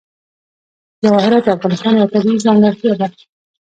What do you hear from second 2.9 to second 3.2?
ده.